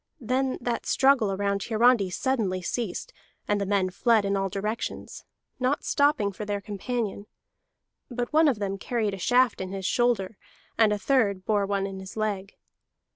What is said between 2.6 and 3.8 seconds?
ceased, and the